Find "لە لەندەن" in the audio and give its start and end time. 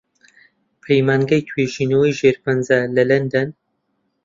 2.95-3.49